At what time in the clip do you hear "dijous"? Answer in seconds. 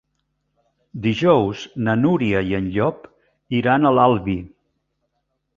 1.03-1.67